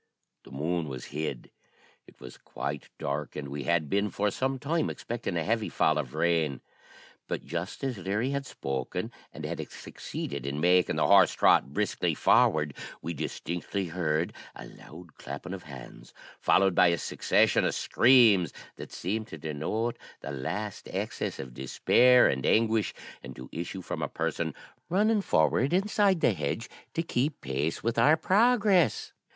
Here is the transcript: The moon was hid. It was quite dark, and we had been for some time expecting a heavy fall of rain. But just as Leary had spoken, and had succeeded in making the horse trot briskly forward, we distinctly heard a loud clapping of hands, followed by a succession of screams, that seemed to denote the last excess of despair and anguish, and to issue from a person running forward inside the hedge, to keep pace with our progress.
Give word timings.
The 0.45 0.51
moon 0.51 0.87
was 0.87 1.05
hid. 1.13 1.51
It 2.07 2.19
was 2.19 2.35
quite 2.35 2.89
dark, 2.97 3.35
and 3.35 3.49
we 3.49 3.65
had 3.65 3.87
been 3.87 4.09
for 4.09 4.31
some 4.31 4.57
time 4.57 4.89
expecting 4.89 5.37
a 5.37 5.43
heavy 5.43 5.69
fall 5.69 5.99
of 5.99 6.15
rain. 6.15 6.61
But 7.27 7.45
just 7.45 7.83
as 7.83 7.99
Leary 7.99 8.31
had 8.31 8.47
spoken, 8.47 9.11
and 9.31 9.45
had 9.45 9.59
succeeded 9.71 10.47
in 10.47 10.59
making 10.59 10.95
the 10.95 11.05
horse 11.05 11.33
trot 11.35 11.71
briskly 11.71 12.15
forward, 12.15 12.73
we 13.03 13.13
distinctly 13.13 13.85
heard 13.89 14.33
a 14.55 14.65
loud 14.65 15.13
clapping 15.19 15.53
of 15.53 15.61
hands, 15.65 16.15
followed 16.39 16.73
by 16.73 16.87
a 16.87 16.97
succession 16.97 17.63
of 17.63 17.75
screams, 17.75 18.51
that 18.77 18.91
seemed 18.91 19.27
to 19.27 19.37
denote 19.37 19.99
the 20.21 20.31
last 20.31 20.87
excess 20.89 21.37
of 21.37 21.53
despair 21.53 22.27
and 22.27 22.43
anguish, 22.43 22.95
and 23.21 23.35
to 23.35 23.49
issue 23.51 23.83
from 23.83 24.01
a 24.01 24.07
person 24.07 24.55
running 24.89 25.21
forward 25.21 25.71
inside 25.73 26.21
the 26.21 26.33
hedge, 26.33 26.67
to 26.95 27.03
keep 27.03 27.39
pace 27.39 27.83
with 27.83 27.99
our 27.99 28.17
progress. 28.17 29.11